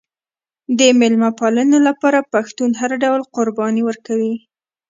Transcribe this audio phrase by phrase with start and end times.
[0.77, 4.35] د میلمه پالنې لپاره پښتون هر ډول قرباني ورکوي.